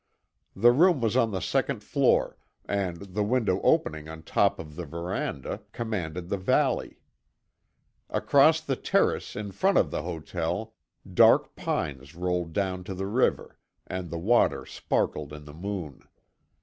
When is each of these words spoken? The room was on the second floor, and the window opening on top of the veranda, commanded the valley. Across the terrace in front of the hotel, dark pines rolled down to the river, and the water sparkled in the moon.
The 0.55 0.71
room 0.71 0.99
was 0.99 1.15
on 1.15 1.29
the 1.29 1.41
second 1.41 1.83
floor, 1.83 2.35
and 2.65 2.97
the 2.97 3.21
window 3.21 3.61
opening 3.61 4.09
on 4.09 4.23
top 4.23 4.57
of 4.57 4.75
the 4.75 4.83
veranda, 4.83 5.61
commanded 5.73 6.27
the 6.27 6.39
valley. 6.39 6.97
Across 8.09 8.61
the 8.61 8.75
terrace 8.75 9.35
in 9.35 9.51
front 9.51 9.77
of 9.77 9.91
the 9.91 10.01
hotel, 10.01 10.73
dark 11.13 11.55
pines 11.55 12.15
rolled 12.15 12.51
down 12.51 12.83
to 12.85 12.95
the 12.95 13.05
river, 13.05 13.59
and 13.85 14.09
the 14.09 14.17
water 14.17 14.65
sparkled 14.65 15.31
in 15.31 15.45
the 15.45 15.53
moon. 15.53 16.07